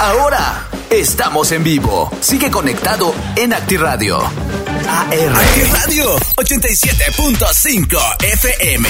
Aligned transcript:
Ahora 0.00 0.66
estamos 0.90 1.52
en 1.52 1.62
vivo. 1.62 2.10
Sigue 2.20 2.50
conectado 2.50 3.14
en 3.36 3.52
ActiRadio. 3.52 4.18
AR. 4.18 5.72
Radio 5.72 6.16
87.5 6.36 8.24
FM. 8.24 8.88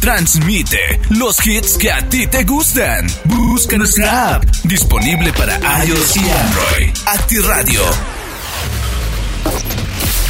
Transmite 0.00 1.00
los 1.10 1.46
hits 1.46 1.78
que 1.78 1.92
a 1.92 2.06
ti 2.08 2.26
te 2.26 2.44
gustan. 2.44 3.06
Busca 3.24 3.76
nuestra 3.78 4.34
app. 4.34 4.44
Disponible 4.64 5.32
para 5.32 5.58
iOS 5.84 6.16
y 6.16 6.30
Android. 6.30 6.96
ActiRadio. 7.06 7.82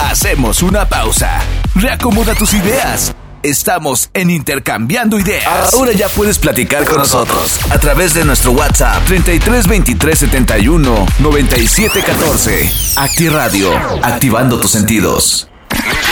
Hacemos 0.00 0.62
una 0.62 0.88
pausa. 0.88 1.40
Reacomoda 1.74 2.34
tus 2.34 2.54
ideas. 2.54 3.14
Estamos 3.42 4.10
en 4.12 4.28
Intercambiando 4.28 5.18
Ideas. 5.18 5.72
Ahora 5.72 5.92
ya 5.92 6.08
puedes 6.08 6.38
platicar 6.38 6.84
con 6.84 6.98
nosotros 6.98 7.58
a 7.70 7.78
través 7.78 8.12
de 8.12 8.24
nuestro 8.24 8.52
WhatsApp 8.52 9.02
33 9.06 9.66
23 9.66 10.18
71 10.18 11.06
97 11.18 12.02
14. 12.02 12.72
Acti 12.96 13.28
Radio, 13.30 13.72
activando 14.02 14.60
tus 14.60 14.70
sentidos. 14.72 15.48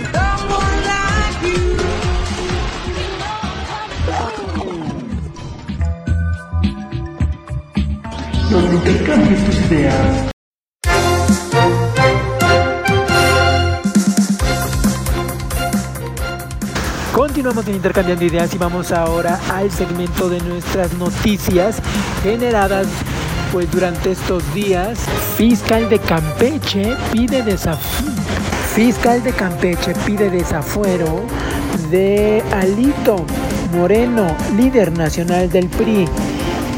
Donde 8.51 8.75
intercambies 8.75 9.47
tus 9.47 9.57
ideas. 9.71 10.30
Continuamos 17.41 17.69
en 17.69 17.77
Intercambiando 17.77 18.25
Ideas 18.27 18.55
y 18.55 18.59
vamos 18.59 18.93
ahora 18.93 19.41
al 19.51 19.71
segmento 19.71 20.29
de 20.29 20.41
nuestras 20.41 20.93
noticias 20.99 21.79
generadas 22.23 22.87
pues 23.51 23.71
durante 23.71 24.11
estos 24.11 24.43
días. 24.53 24.99
Fiscal 25.39 25.89
de 25.89 25.99
Campeche 26.01 26.95
pide 27.11 27.43
desafuero. 27.43 28.13
Fiscal 28.75 29.23
de 29.23 29.33
Campeche 29.33 29.95
pide 30.05 30.29
desafuero 30.29 31.23
de 31.91 32.45
Alito 32.53 33.25
Moreno, 33.73 34.27
líder 34.55 34.93
nacional 34.93 35.49
del 35.49 35.69
PRI. 35.69 36.07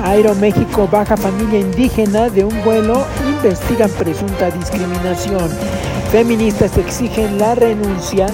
Aeroméxico 0.05 0.87
baja 0.87 1.17
familia 1.17 1.59
indígena 1.59 2.29
de 2.29 2.45
un 2.45 2.63
vuelo, 2.63 3.05
investigan 3.27 3.91
presunta 3.99 4.49
discriminación. 4.53 5.51
Feministas 6.13 6.79
exigen 6.79 7.39
la 7.39 7.57
renuncia 7.57 8.29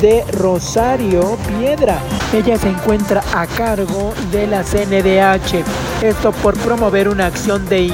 de 0.00 0.24
Rosario 0.32 1.36
Piedra. 1.48 1.98
Ella 2.32 2.56
se 2.56 2.68
encuentra 2.68 3.22
a 3.34 3.46
cargo 3.46 4.14
de 4.30 4.46
la 4.46 4.62
CNDH. 4.62 5.64
Esto 6.02 6.32
por 6.32 6.56
promover 6.58 7.08
una 7.08 7.26
acción 7.26 7.68
de 7.68 7.90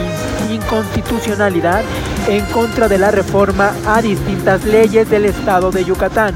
inconstitucionalidad 0.50 1.82
en 2.28 2.44
contra 2.46 2.88
de 2.88 2.98
la 2.98 3.10
reforma 3.10 3.72
a 3.86 4.02
distintas 4.02 4.64
leyes 4.64 5.08
del 5.08 5.26
estado 5.26 5.70
de 5.70 5.84
Yucatán 5.84 6.34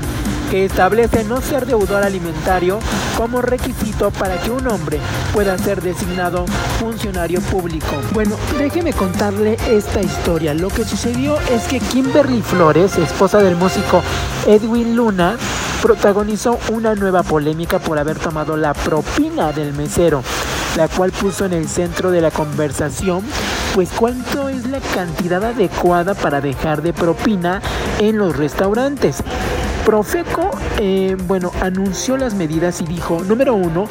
que 0.50 0.64
establece 0.64 1.24
no 1.24 1.40
ser 1.42 1.66
deudor 1.66 2.02
alimentario 2.02 2.78
como 3.18 3.42
requisito 3.42 4.12
para 4.12 4.40
que 4.40 4.48
un 4.52 4.64
hombre 4.68 5.00
pueda 5.34 5.58
ser 5.58 5.82
designado 5.82 6.46
funcionario 6.78 7.40
público. 7.40 7.88
Bueno, 8.12 8.36
déjeme 8.56 8.92
contarle 8.92 9.56
esta 9.68 10.00
historia. 10.00 10.54
Lo 10.54 10.68
que 10.68 10.84
sucedió 10.84 11.36
es 11.50 11.64
que 11.64 11.80
Kimberly 11.80 12.40
Flores, 12.42 12.96
esposa 12.96 13.38
del 13.38 13.56
músico 13.56 14.04
Edwin 14.46 14.94
Luna, 14.94 15.36
protagonizó 15.82 16.60
una 16.70 16.94
nueva 16.94 17.24
polémica 17.24 17.80
por 17.80 17.98
haber 17.98 18.20
tomado 18.20 18.56
la 18.56 18.72
propina 18.72 19.50
del 19.50 19.72
mesero, 19.72 20.22
la 20.76 20.86
cual 20.86 21.10
puso 21.10 21.44
en 21.44 21.54
el 21.54 21.68
centro 21.68 22.12
de 22.12 22.20
la 22.20 22.30
conversación, 22.30 23.24
pues 23.74 23.88
cuánto 23.96 24.48
es 24.48 24.64
la 24.68 24.78
cantidad 24.78 25.42
adecuada 25.42 26.14
para 26.14 26.40
dejar 26.40 26.82
de 26.82 26.92
propina 26.92 27.60
en 27.98 28.16
los 28.16 28.36
restaurantes. 28.36 29.24
Profeco, 29.88 30.50
eh, 30.80 31.16
bueno, 31.26 31.50
anunció 31.62 32.18
las 32.18 32.34
medidas 32.34 32.82
y 32.82 32.84
dijo, 32.84 33.24
número 33.24 33.54
uno, 33.54 33.86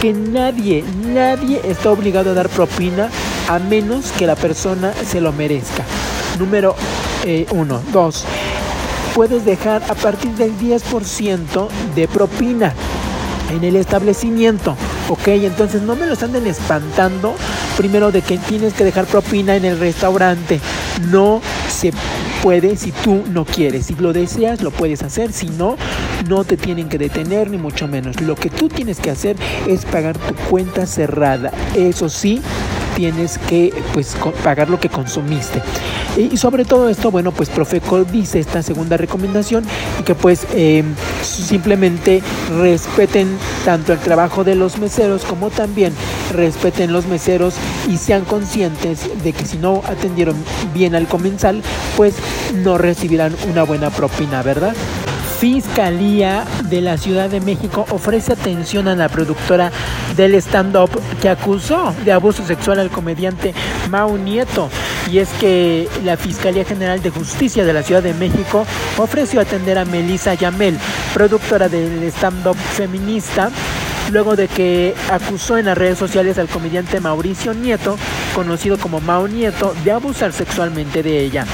que 0.00 0.12
nadie, 0.12 0.84
nadie 1.08 1.60
está 1.64 1.90
obligado 1.90 2.30
a 2.30 2.34
dar 2.34 2.48
propina 2.48 3.10
a 3.48 3.58
menos 3.58 4.12
que 4.12 4.28
la 4.28 4.36
persona 4.36 4.92
se 4.92 5.20
lo 5.20 5.32
merezca. 5.32 5.82
Número 6.38 6.76
eh, 7.24 7.46
uno. 7.50 7.82
Dos, 7.92 8.24
puedes 9.12 9.44
dejar 9.44 9.82
a 9.88 9.94
partir 9.96 10.30
del 10.36 10.56
10% 10.56 11.68
de 11.96 12.06
propina 12.06 12.72
en 13.52 13.64
el 13.64 13.74
establecimiento. 13.74 14.76
Ok, 15.08 15.26
entonces 15.26 15.82
no 15.82 15.96
me 15.96 16.06
los 16.06 16.22
anden 16.22 16.46
espantando 16.46 17.34
primero 17.76 18.12
de 18.12 18.22
que 18.22 18.38
tienes 18.38 18.72
que 18.72 18.84
dejar 18.84 19.06
propina 19.06 19.56
en 19.56 19.64
el 19.64 19.80
restaurante. 19.80 20.60
No 21.10 21.40
se 21.68 21.92
puede 22.42 22.76
si 22.76 22.92
tú 22.92 23.22
no 23.30 23.44
quieres. 23.44 23.86
Si 23.86 23.94
lo 23.94 24.12
deseas, 24.12 24.62
lo 24.62 24.70
puedes 24.70 25.02
hacer. 25.02 25.32
Si 25.32 25.48
no, 25.48 25.76
no 26.28 26.44
te 26.44 26.56
tienen 26.56 26.88
que 26.88 26.98
detener, 26.98 27.50
ni 27.50 27.58
mucho 27.58 27.88
menos. 27.88 28.20
Lo 28.20 28.34
que 28.34 28.50
tú 28.50 28.68
tienes 28.68 29.00
que 29.00 29.10
hacer 29.10 29.36
es 29.66 29.84
pagar 29.84 30.18
tu 30.18 30.34
cuenta 30.48 30.86
cerrada. 30.86 31.52
Eso 31.74 32.08
sí, 32.08 32.40
tienes 32.96 33.38
que 33.38 33.72
pues 33.94 34.16
pagar 34.44 34.68
lo 34.68 34.78
que 34.78 34.88
consumiste. 34.88 35.62
Y 36.16 36.36
sobre 36.36 36.64
todo 36.64 36.88
esto, 36.88 37.10
bueno, 37.10 37.32
pues 37.32 37.48
Profeco 37.48 38.04
dice 38.04 38.40
esta 38.40 38.62
segunda 38.62 38.96
recomendación 38.96 39.64
y 39.98 40.02
que 40.02 40.14
pues 40.14 40.46
eh, 40.52 40.82
simplemente 41.22 42.22
respeten 42.58 43.28
tanto 43.64 43.92
el 43.92 44.00
trabajo 44.00 44.44
de 44.44 44.54
los 44.54 44.78
meseros 44.78 45.24
como 45.24 45.50
también 45.50 45.92
respeten 46.30 46.92
los 46.92 47.06
meseros 47.06 47.54
y 47.88 47.96
sean 47.96 48.24
conscientes 48.24 49.08
de 49.22 49.32
que 49.32 49.44
si 49.44 49.58
no 49.58 49.82
atendieron 49.86 50.36
bien 50.74 50.94
al 50.94 51.06
comensal, 51.06 51.62
pues 51.96 52.14
no 52.54 52.78
recibirán 52.78 53.34
una 53.50 53.64
buena 53.64 53.90
propina, 53.90 54.42
¿verdad? 54.42 54.74
Fiscalía 55.40 56.44
de 56.68 56.82
la 56.82 56.98
Ciudad 56.98 57.30
de 57.30 57.40
México 57.40 57.86
ofrece 57.88 58.34
atención 58.34 58.88
a 58.88 58.94
la 58.94 59.08
productora 59.08 59.72
del 60.14 60.34
stand-up 60.34 60.90
que 61.22 61.30
acusó 61.30 61.94
de 62.04 62.12
abuso 62.12 62.44
sexual 62.44 62.78
al 62.78 62.90
comediante 62.90 63.54
Mau 63.88 64.18
Nieto. 64.18 64.68
Y 65.10 65.16
es 65.16 65.30
que 65.40 65.88
la 66.04 66.18
Fiscalía 66.18 66.66
General 66.66 67.00
de 67.00 67.08
Justicia 67.08 67.64
de 67.64 67.72
la 67.72 67.82
Ciudad 67.82 68.02
de 68.02 68.12
México 68.12 68.66
ofreció 68.98 69.40
atender 69.40 69.78
a 69.78 69.86
Melissa 69.86 70.34
Yamel, 70.34 70.78
productora 71.14 71.70
del 71.70 72.02
stand-up 72.04 72.56
feminista, 72.56 73.50
luego 74.10 74.36
de 74.36 74.48
que 74.48 74.94
acusó 75.10 75.58
en 75.58 75.66
las 75.66 75.78
redes 75.78 75.98
sociales 75.98 76.38
al 76.38 76.48
comediante 76.48 77.00
Mauricio 77.00 77.54
Nieto, 77.54 77.96
conocido 78.34 78.78
como 78.78 79.00
Mau 79.00 79.26
Nieto, 79.26 79.74
de 79.84 79.92
abusar 79.92 80.32
sexualmente 80.32 81.02
de 81.02 81.20
ella. 81.20 81.46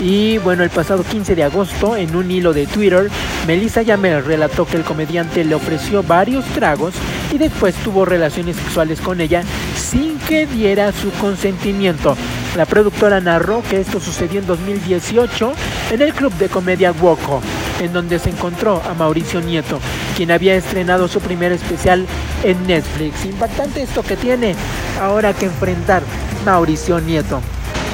Y 0.00 0.38
bueno, 0.38 0.62
el 0.62 0.70
pasado 0.70 1.02
15 1.02 1.34
de 1.34 1.42
agosto, 1.42 1.96
en 1.96 2.14
un 2.14 2.30
hilo 2.30 2.52
de 2.52 2.66
Twitter, 2.66 3.10
Melissa 3.48 3.82
Yamel 3.82 4.24
relató 4.24 4.64
que 4.64 4.76
el 4.76 4.84
comediante 4.84 5.44
le 5.44 5.56
ofreció 5.56 6.04
varios 6.04 6.44
tragos 6.46 6.94
y 7.32 7.38
después 7.38 7.74
tuvo 7.76 8.04
relaciones 8.04 8.56
sexuales 8.56 9.00
con 9.00 9.20
ella 9.20 9.42
sin 9.76 10.18
que 10.20 10.46
diera 10.46 10.92
su 10.92 11.10
consentimiento. 11.12 12.16
La 12.56 12.64
productora 12.64 13.20
narró 13.20 13.62
que 13.68 13.80
esto 13.80 13.98
sucedió 13.98 14.38
en 14.38 14.46
2018 14.46 15.52
en 15.90 16.02
el 16.02 16.14
club 16.14 16.32
de 16.34 16.48
comedia 16.48 16.92
Woco, 16.92 17.42
en 17.80 17.92
donde 17.92 18.20
se 18.20 18.30
encontró 18.30 18.80
a 18.88 18.94
Mauricio 18.94 19.40
Nieto, 19.40 19.80
quien 20.18 20.32
había 20.32 20.56
estrenado 20.56 21.06
su 21.06 21.20
primer 21.20 21.52
especial 21.52 22.04
en 22.42 22.66
Netflix. 22.66 23.24
Impactante 23.24 23.82
esto 23.82 24.02
que 24.02 24.16
tiene 24.16 24.56
ahora 25.00 25.32
que 25.32 25.46
enfrentar 25.46 26.02
Mauricio 26.44 26.98
Nieto. 26.98 27.40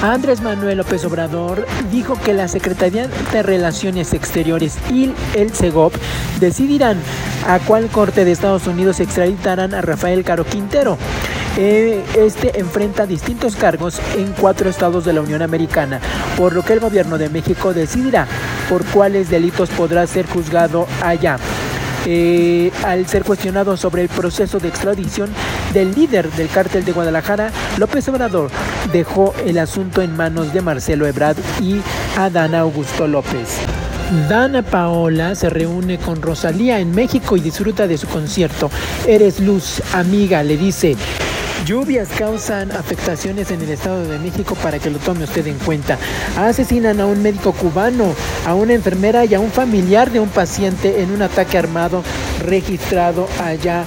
Andrés 0.00 0.40
Manuel 0.40 0.78
López 0.78 1.04
Obrador 1.04 1.66
dijo 1.92 2.18
que 2.18 2.32
la 2.32 2.48
Secretaría 2.48 3.08
de 3.30 3.42
Relaciones 3.42 4.14
Exteriores 4.14 4.78
y 4.90 5.12
el 5.34 5.50
CEGOP 5.50 5.92
decidirán 6.40 6.96
a 7.46 7.58
cuál 7.58 7.88
corte 7.88 8.24
de 8.24 8.32
Estados 8.32 8.66
Unidos 8.66 9.00
extraditarán 9.00 9.74
a 9.74 9.82
Rafael 9.82 10.24
Caro 10.24 10.46
Quintero. 10.46 10.96
Eh, 11.58 12.02
este 12.16 12.58
enfrenta 12.58 13.04
distintos 13.06 13.54
cargos 13.54 14.00
en 14.16 14.32
cuatro 14.32 14.70
estados 14.70 15.04
de 15.04 15.12
la 15.12 15.20
Unión 15.20 15.42
Americana, 15.42 16.00
por 16.38 16.54
lo 16.54 16.64
que 16.64 16.72
el 16.72 16.80
gobierno 16.80 17.18
de 17.18 17.28
México 17.28 17.74
decidirá 17.74 18.26
por 18.70 18.82
cuáles 18.86 19.28
delitos 19.28 19.68
podrá 19.68 20.06
ser 20.06 20.26
juzgado 20.26 20.86
allá. 21.02 21.38
Eh, 22.06 22.70
al 22.84 23.06
ser 23.06 23.24
cuestionado 23.24 23.76
sobre 23.76 24.02
el 24.02 24.08
proceso 24.08 24.58
de 24.58 24.68
extradición 24.68 25.30
del 25.72 25.94
líder 25.94 26.30
del 26.32 26.48
cártel 26.48 26.84
de 26.84 26.92
Guadalajara, 26.92 27.50
López 27.78 28.08
Obrador 28.08 28.50
dejó 28.92 29.34
el 29.44 29.58
asunto 29.58 30.02
en 30.02 30.16
manos 30.16 30.52
de 30.52 30.60
Marcelo 30.60 31.06
Ebrard 31.06 31.38
y 31.62 31.80
Adán 32.16 32.54
Augusto 32.54 33.06
López. 33.06 33.58
Dana 34.28 34.62
Paola 34.62 35.34
se 35.34 35.48
reúne 35.48 35.98
con 35.98 36.20
Rosalía 36.20 36.78
en 36.78 36.94
México 36.94 37.36
y 37.36 37.40
disfruta 37.40 37.86
de 37.86 37.96
su 37.96 38.06
concierto. 38.06 38.70
Eres 39.06 39.40
luz, 39.40 39.82
amiga, 39.92 40.42
le 40.42 40.56
dice. 40.56 40.96
Lluvias 41.64 42.08
causan 42.18 42.72
afectaciones 42.72 43.50
en 43.50 43.62
el 43.62 43.70
Estado 43.70 44.06
de 44.06 44.18
México 44.18 44.54
para 44.62 44.78
que 44.78 44.90
lo 44.90 44.98
tome 44.98 45.24
usted 45.24 45.46
en 45.46 45.58
cuenta. 45.58 45.98
Asesinan 46.36 47.00
a 47.00 47.06
un 47.06 47.22
médico 47.22 47.52
cubano, 47.52 48.12
a 48.46 48.54
una 48.54 48.74
enfermera 48.74 49.24
y 49.24 49.34
a 49.34 49.40
un 49.40 49.50
familiar 49.50 50.10
de 50.10 50.20
un 50.20 50.28
paciente 50.28 51.00
en 51.00 51.10
un 51.10 51.22
ataque 51.22 51.56
armado 51.56 52.02
registrado 52.44 53.28
allá 53.42 53.84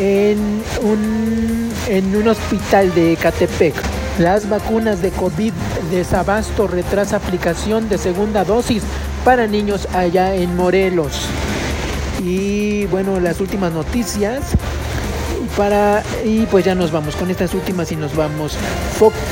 en 0.00 0.38
un, 0.82 1.70
en 1.88 2.16
un 2.16 2.28
hospital 2.28 2.92
de 2.94 3.12
Ecatepec. 3.12 3.74
Las 4.18 4.48
vacunas 4.48 5.00
de 5.00 5.10
COVID 5.10 5.52
desabasto 5.92 6.66
retrasa 6.66 7.16
aplicación 7.16 7.88
de 7.88 7.98
segunda 7.98 8.44
dosis 8.44 8.82
para 9.24 9.46
niños 9.46 9.86
allá 9.94 10.34
en 10.34 10.56
Morelos. 10.56 11.26
Y 12.24 12.86
bueno, 12.86 13.20
las 13.20 13.40
últimas 13.40 13.72
noticias 13.72 14.42
para 15.56 16.02
y 16.24 16.46
pues 16.46 16.64
ya 16.64 16.74
nos 16.74 16.90
vamos 16.90 17.16
con 17.16 17.30
estas 17.30 17.54
últimas 17.54 17.90
y 17.92 17.96
nos 17.96 18.14
vamos. 18.14 18.56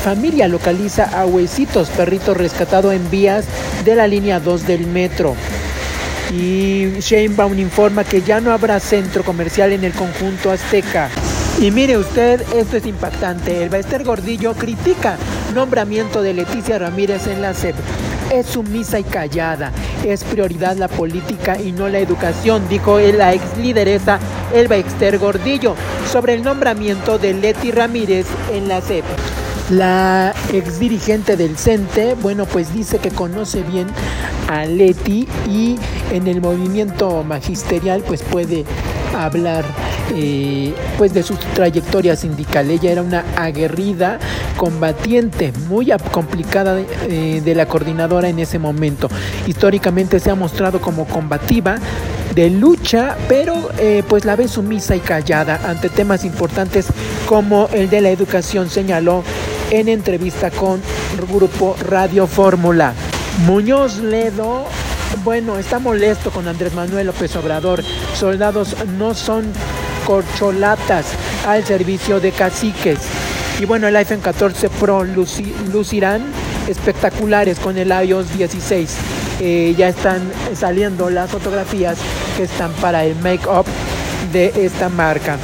familia 0.05 0.49
localiza 0.49 1.05
a 1.05 1.26
Huesitos, 1.26 1.88
perrito 1.91 2.35
rescatado 2.35 2.93
en 2.93 3.11
vías 3.11 3.44
de 3.85 3.94
la 3.94 4.06
línea 4.06 4.41
2 4.41 4.67
del 4.67 4.87
metro. 4.87 5.35
Y 6.31 7.00
Sheinbaum 7.00 7.59
informa 7.59 8.05
que 8.05 8.23
ya 8.23 8.41
no 8.41 8.53
habrá 8.53 8.81
centro 8.81 9.25
comercial 9.25 9.73
en 9.73 9.85
el 9.85 9.93
conjunto 9.93 10.50
azteca. 10.50 11.09
Y 11.61 11.70
mire 11.70 11.97
usted, 11.97 12.43
esto 12.55 12.76
es 12.76 12.87
impactante. 12.87 13.62
El 13.62 13.69
Baester 13.69 14.05
Gordillo 14.05 14.55
critica 14.55 15.17
nombramiento 15.55 16.23
de 16.23 16.35
Leticia 16.35 16.79
Ramírez 16.79 17.26
en 17.26 17.43
la 17.43 17.55
SEP. 17.55 17.75
Es 18.30 18.46
sumisa 18.46 18.98
y 18.98 19.04
callada. 19.04 19.72
Es 20.04 20.22
prioridad 20.25 20.76
la 20.76 20.88
política 20.88 21.58
y 21.60 21.72
no 21.72 21.88
la 21.88 21.98
educación, 21.98 22.69
dijo 22.69 22.98
la 22.98 23.32
ex 23.32 23.56
lideresa 23.56 24.19
Elba 24.54 24.76
Exter 24.76 25.19
Gordillo 25.19 25.75
sobre 26.10 26.34
el 26.34 26.42
nombramiento 26.42 27.19
de 27.19 27.34
Leti 27.34 27.70
Ramírez 27.70 28.26
en 28.52 28.69
la 28.69 28.80
SEP. 28.80 29.04
La 29.70 30.34
ex 30.52 30.78
dirigente 30.78 31.36
del 31.36 31.56
CENTE, 31.56 32.14
bueno, 32.14 32.46
pues 32.46 32.72
dice 32.72 32.98
que 32.98 33.10
conoce 33.10 33.62
bien 33.62 33.86
a 34.48 34.64
Leti 34.64 35.26
y 35.46 35.76
en 36.10 36.26
el 36.26 36.40
movimiento 36.40 37.22
magisterial 37.22 38.02
pues 38.06 38.22
puede 38.22 38.64
hablar 39.16 39.64
eh, 40.14 40.75
pues 40.96 41.12
de 41.12 41.22
su 41.22 41.34
trayectoria 41.55 42.16
sindical. 42.16 42.70
Ella 42.70 42.93
era 42.93 43.02
una 43.02 43.25
aguerrida 43.37 44.19
combatiente, 44.56 45.52
muy 45.69 45.93
complicada 46.10 46.81
eh, 47.08 47.40
de 47.44 47.55
la 47.55 47.66
coordinadora 47.66 48.28
en 48.28 48.38
ese 48.38 48.58
momento. 48.58 49.08
Históricamente 49.46 50.20
se 50.20 50.31
ha 50.31 50.34
mostrado 50.34 50.81
como 50.81 51.06
combativa, 51.06 51.78
de 52.34 52.50
lucha, 52.50 53.16
pero 53.28 53.70
eh, 53.78 54.02
pues 54.08 54.25
la 54.25 54.37
ve 54.37 54.49
sumisa 54.49 54.94
y 54.94 55.00
callada 55.00 55.60
ante 55.69 55.88
temas 55.88 56.25
importantes 56.25 56.87
como 57.26 57.69
el 57.72 57.90
de 57.90 58.00
la 58.00 58.10
educación, 58.10 58.70
señaló 58.70 59.25
en 59.70 59.88
entrevista 59.88 60.50
con 60.50 60.81
Grupo 61.28 61.76
Radio 61.88 62.26
Fórmula. 62.26 62.93
Muñoz 63.46 63.99
Ledo 63.99 64.66
bueno, 65.25 65.58
está 65.58 65.78
molesto 65.78 66.31
con 66.31 66.49
Andrés 66.49 66.75
Manuel 66.75 67.06
López 67.06 67.34
Obrador. 67.37 67.82
Soldados 68.14 68.76
no 68.99 69.14
son 69.14 69.52
corcholatas 70.06 71.06
al 71.46 71.64
servicio 71.64 72.20
de 72.20 72.32
caciques. 72.32 72.99
Y 73.60 73.64
bueno, 73.64 73.88
el 73.88 73.96
iPhone 73.96 74.20
14 74.20 74.70
Pro 74.70 75.05
lucirán 75.05 76.22
espectaculares 76.69 77.58
con 77.58 77.76
el 77.76 77.90
iOS 77.90 78.37
16. 78.37 78.96
Eh, 79.40 79.75
ya 79.76 79.88
están 79.88 80.22
saliendo 80.55 81.10
las 81.10 81.31
fotografías 81.31 81.99
que 82.37 82.44
están 82.44 82.72
para 82.75 83.05
el 83.05 83.16
make-up 83.16 83.66
de 84.32 84.52
esta 84.64 84.88
marca. 84.88 85.37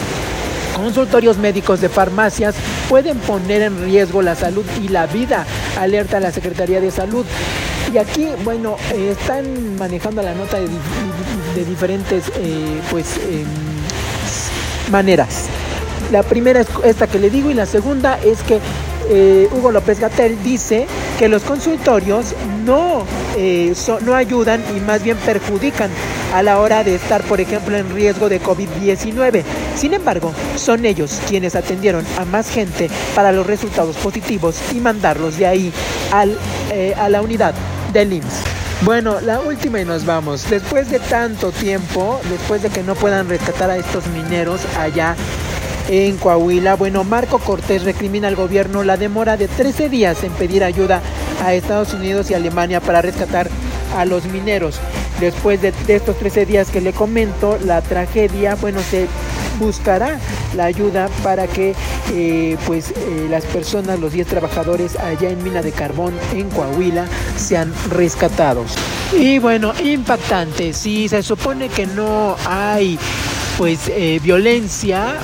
Consultorios 0.74 1.38
médicos 1.38 1.80
de 1.80 1.88
farmacias 1.88 2.54
pueden 2.88 3.18
poner 3.18 3.62
en 3.62 3.84
riesgo 3.84 4.22
la 4.22 4.34
salud 4.34 4.64
y 4.82 4.88
la 4.88 5.06
vida, 5.06 5.46
alerta 5.78 6.18
la 6.18 6.32
Secretaría 6.32 6.80
de 6.80 6.90
Salud. 6.90 7.24
Y 7.94 7.98
aquí, 7.98 8.26
bueno, 8.42 8.76
eh, 8.92 9.14
están 9.16 9.76
manejando 9.76 10.20
la 10.20 10.34
nota 10.34 10.58
de, 10.58 11.64
diferentes 11.64 12.24
eh, 12.38 12.80
pues, 12.90 13.18
em, 13.18 13.46
maneras. 14.90 15.44
La 16.10 16.24
primera 16.24 16.62
es 16.62 16.66
esta 16.82 17.06
que 17.06 17.20
le 17.20 17.30
digo 17.30 17.52
y 17.52 17.54
la 17.54 17.66
segunda 17.66 18.18
es 18.18 18.42
que 18.42 18.58
eh, 19.10 19.48
Hugo 19.52 19.70
López 19.70 20.00
Gatel 20.00 20.42
dice 20.42 20.88
que 21.20 21.28
los 21.28 21.44
consultorios 21.44 22.34
no, 22.64 23.04
no 24.04 24.14
ayudan 24.16 24.60
y 24.76 24.80
más 24.80 25.04
bien 25.04 25.16
perjudican 25.18 25.90
a 26.34 26.42
la 26.42 26.58
hora 26.58 26.82
de 26.82 26.96
estar, 26.96 27.22
por 27.22 27.40
ejemplo, 27.40 27.76
en 27.76 27.94
riesgo 27.94 28.28
de 28.28 28.42
COVID-19. 28.42 29.44
Sin 29.76 29.94
embargo, 29.94 30.32
son 30.56 30.84
ellos 30.84 31.20
quienes 31.28 31.54
atendieron 31.54 32.04
a 32.18 32.24
más 32.24 32.50
gente 32.50 32.90
para 33.14 33.30
los 33.30 33.46
resultados 33.46 33.94
positivos 33.98 34.56
y 34.74 34.80
mandarlos 34.80 35.38
de 35.38 35.46
ahí 35.46 35.72
a 36.10 37.08
la 37.08 37.22
unidad 37.22 37.54
del 37.94 38.12
IMSS. 38.12 38.42
Bueno, 38.82 39.20
la 39.22 39.40
última 39.40 39.80
y 39.80 39.86
nos 39.86 40.04
vamos. 40.04 40.50
Después 40.50 40.90
de 40.90 40.98
tanto 40.98 41.52
tiempo, 41.52 42.20
después 42.28 42.60
de 42.62 42.68
que 42.68 42.82
no 42.82 42.94
puedan 42.94 43.28
rescatar 43.28 43.70
a 43.70 43.78
estos 43.78 44.06
mineros 44.08 44.60
allá 44.78 45.16
en 45.88 46.18
Coahuila, 46.18 46.74
bueno, 46.74 47.04
Marco 47.04 47.38
Cortés 47.38 47.84
recrimina 47.84 48.28
al 48.28 48.36
gobierno 48.36 48.84
la 48.84 48.98
demora 48.98 49.38
de 49.38 49.48
13 49.48 49.88
días 49.88 50.22
en 50.24 50.32
pedir 50.32 50.64
ayuda 50.64 51.00
a 51.42 51.54
Estados 51.54 51.94
Unidos 51.94 52.30
y 52.30 52.34
Alemania 52.34 52.80
para 52.80 53.00
rescatar 53.00 53.48
a 53.96 54.04
los 54.04 54.26
mineros. 54.26 54.80
Después 55.20 55.62
de, 55.62 55.72
estos 55.88 56.18
13 56.18 56.44
días 56.44 56.70
que 56.70 56.80
le 56.80 56.92
comento, 56.92 57.58
la 57.64 57.80
tragedia, 57.80 58.56
bueno, 58.56 58.80
se 58.80 59.06
buscará 59.58 60.18
la 60.56 60.64
ayuda 60.64 61.08
para 61.22 61.46
que 61.46 61.74
eh, 62.12 62.56
pues 62.66 62.90
eh, 62.90 63.26
las 63.30 63.44
personas, 63.44 63.98
los 63.98 64.12
10 64.12 64.26
trabajadores 64.26 64.96
allá 64.96 65.30
en 65.30 65.42
mina 65.42 65.62
de 65.62 65.72
carbón 65.72 66.14
en 66.32 66.48
Coahuila 66.50 67.06
sean 67.36 67.72
rescatados. 67.90 68.74
Y 69.12 69.38
bueno, 69.38 69.72
impactante, 69.82 70.72
si 70.72 71.08
se 71.08 71.22
supone 71.22 71.68
que 71.68 71.86
no 71.86 72.36
hay 72.46 72.98
pues 73.58 73.88
eh, 73.88 74.20
violencia, 74.22 75.14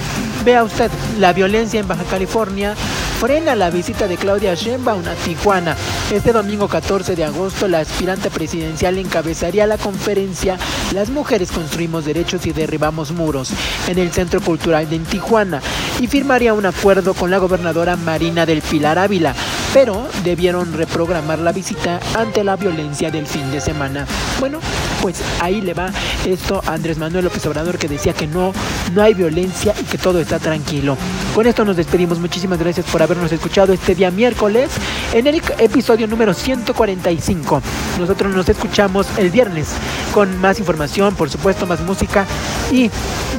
vea 0.44 0.62
usted 0.62 0.90
la 1.18 1.32
violencia 1.32 1.80
en 1.80 1.88
Baja 1.88 2.04
California 2.04 2.74
frena 3.20 3.54
la 3.54 3.68
visita 3.68 4.08
de 4.08 4.16
Claudia 4.16 4.54
Sheinbaum 4.54 5.06
a 5.06 5.14
Tijuana. 5.14 5.76
Este 6.10 6.32
domingo 6.32 6.68
14 6.68 7.14
de 7.14 7.24
agosto, 7.24 7.68
la 7.68 7.80
aspirante 7.80 8.30
presidencial 8.30 8.96
encabezaría 8.96 9.66
la 9.66 9.76
conferencia 9.76 10.56
Las 10.94 11.10
mujeres 11.10 11.52
construimos 11.52 12.06
derechos 12.06 12.46
y 12.46 12.52
derribamos 12.52 13.12
muros 13.12 13.52
en 13.88 13.98
el 13.98 14.10
Centro 14.10 14.40
Cultural 14.40 14.88
de 14.88 15.00
Tijuana 15.00 15.60
y 16.00 16.06
firmaría 16.06 16.54
un 16.54 16.64
acuerdo 16.64 17.12
con 17.12 17.30
la 17.30 17.36
gobernadora 17.36 17.96
Marina 17.96 18.46
del 18.46 18.62
Pilar 18.62 18.98
Ávila, 18.98 19.34
pero 19.72 20.08
debieron 20.24 20.72
reprogramar 20.72 21.38
la 21.38 21.52
visita 21.52 22.00
ante 22.14 22.42
la 22.44 22.56
violencia 22.56 23.10
del 23.10 23.26
fin 23.26 23.50
de 23.50 23.60
semana. 23.60 24.06
Bueno, 24.38 24.58
pues 25.00 25.22
ahí 25.40 25.60
le 25.60 25.74
va 25.74 25.90
esto 26.26 26.60
a 26.66 26.74
Andrés 26.74 26.98
Manuel 26.98 27.24
López 27.24 27.44
Obrador 27.46 27.78
que 27.78 27.88
decía 27.88 28.12
que 28.12 28.26
no, 28.26 28.52
no 28.92 29.02
hay 29.02 29.14
violencia 29.14 29.74
y 29.80 29.84
que 29.84 29.98
todo 29.98 30.20
está 30.20 30.38
tranquilo. 30.38 30.96
Con 31.34 31.46
esto 31.46 31.64
nos 31.64 31.76
despedimos. 31.76 32.18
Muchísimas 32.18 32.58
gracias 32.58 32.86
por 32.86 33.02
habernos 33.02 33.30
escuchado 33.32 33.72
este 33.72 33.94
día 33.94 34.10
miércoles 34.10 34.70
en 35.12 35.26
el 35.26 35.42
episodio 35.58 36.06
número 36.06 36.34
145. 36.34 37.62
Nosotros 37.98 38.34
nos 38.34 38.48
escuchamos 38.48 39.06
el 39.16 39.30
viernes 39.30 39.68
con 40.12 40.36
más 40.40 40.58
información, 40.58 41.14
por 41.14 41.30
supuesto, 41.30 41.66
más 41.66 41.80
música 41.80 42.26
y 42.70 42.90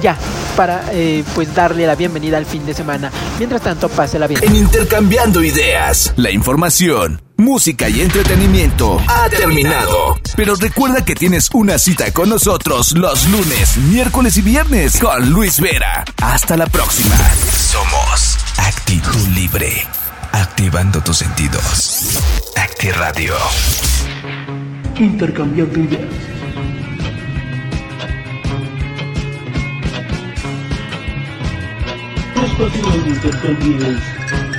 ya 0.01 0.17
para 0.55 0.83
eh, 0.91 1.23
pues 1.33 1.53
darle 1.53 1.85
la 1.85 1.95
bienvenida 1.95 2.38
al 2.38 2.45
fin 2.45 2.65
de 2.65 2.73
semana. 2.73 3.11
Mientras 3.38 3.61
tanto, 3.61 3.89
pásela 3.89 4.27
bien. 4.27 4.43
En 4.43 4.55
Intercambiando 4.55 5.43
Ideas, 5.43 6.13
la 6.17 6.31
información, 6.31 7.21
música 7.38 7.89
y 7.89 8.01
entretenimiento 8.01 9.01
ha 9.07 9.29
terminado. 9.29 10.19
Pero 10.35 10.55
recuerda 10.55 11.03
que 11.05 11.15
tienes 11.15 11.50
una 11.53 11.77
cita 11.77 12.11
con 12.11 12.29
nosotros 12.29 12.93
los 12.93 13.27
lunes, 13.27 13.77
miércoles 13.77 14.38
y 14.38 14.41
viernes 14.41 15.00
con 15.00 15.29
Luis 15.31 15.59
Vera. 15.59 16.03
Hasta 16.21 16.57
la 16.57 16.65
próxima. 16.67 17.15
Somos 17.51 18.38
Actitud 18.57 19.27
Libre. 19.29 19.85
Activando 20.33 21.01
tus 21.01 21.17
sentidos. 21.17 22.19
Acti 22.55 22.89
Radio. 22.91 23.35
Intercambiando 24.97 25.79
ideas. 25.79 26.30
Tu 32.41 32.48
espacio 32.48 32.81
donde 32.81 33.10
intercambies 33.10 34.01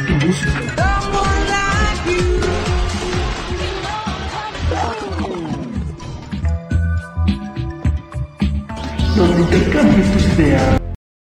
tu 0.07 0.27
música. 0.27 0.61
Donde 9.17 9.41
intercambies 9.43 10.13
tus 10.13 10.25
ideas. 10.35 10.82